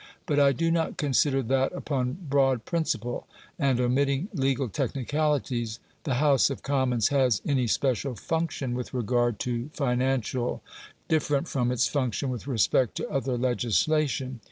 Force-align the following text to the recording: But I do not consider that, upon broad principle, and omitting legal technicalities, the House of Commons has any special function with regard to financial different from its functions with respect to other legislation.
But 0.25 0.39
I 0.39 0.51
do 0.51 0.71
not 0.71 0.97
consider 0.97 1.43
that, 1.43 1.73
upon 1.73 2.25
broad 2.27 2.65
principle, 2.65 3.27
and 3.59 3.79
omitting 3.79 4.29
legal 4.33 4.67
technicalities, 4.67 5.77
the 6.05 6.15
House 6.15 6.49
of 6.49 6.63
Commons 6.63 7.09
has 7.09 7.39
any 7.45 7.67
special 7.67 8.15
function 8.15 8.73
with 8.73 8.95
regard 8.95 9.37
to 9.41 9.69
financial 9.73 10.63
different 11.07 11.47
from 11.47 11.71
its 11.71 11.87
functions 11.87 12.31
with 12.31 12.47
respect 12.47 12.95
to 12.97 13.07
other 13.11 13.37
legislation. 13.37 14.39